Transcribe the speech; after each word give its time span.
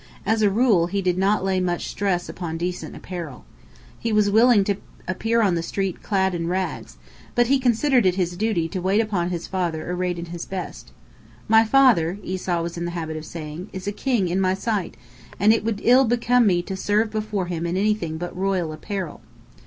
As 0.25 0.41
a 0.41 0.49
rule, 0.49 0.87
he 0.87 0.99
did 0.99 1.15
not 1.19 1.43
lay 1.43 1.59
much 1.59 1.87
stress 1.87 2.27
upon 2.27 2.57
decent 2.57 2.95
apparel. 2.95 3.45
He 3.99 4.11
was 4.11 4.31
willing 4.31 4.63
to 4.63 4.77
appear 5.07 5.43
on 5.43 5.53
the 5.53 5.61
street 5.61 6.01
clad 6.01 6.33
in 6.33 6.47
rags, 6.47 6.97
but 7.35 7.45
he 7.45 7.59
considered 7.59 8.07
it 8.07 8.15
his 8.15 8.35
duty 8.35 8.67
to 8.69 8.81
wait 8.81 8.99
upon 8.99 9.29
his 9.29 9.45
father 9.45 9.91
arrayed 9.91 10.17
in 10.17 10.25
his 10.33 10.43
best. 10.43 10.91
"My 11.47 11.63
father," 11.63 12.17
Esau 12.23 12.63
was 12.63 12.77
in 12.79 12.85
the 12.85 12.89
habit 12.97 13.15
of 13.15 13.25
saying, 13.25 13.69
"is 13.73 13.85
a 13.85 13.91
king 13.91 14.27
in 14.27 14.41
my 14.41 14.55
sight, 14.55 14.97
and 15.39 15.53
it 15.53 15.63
would 15.63 15.81
ill 15.83 16.05
become 16.05 16.47
me 16.47 16.63
to 16.63 16.75
serve 16.75 17.11
before 17.11 17.45
him 17.45 17.67
in 17.67 17.77
any 17.77 17.93
thing 17.93 18.17
but 18.17 18.35
royal 18.35 18.73
apparel." 18.73 19.21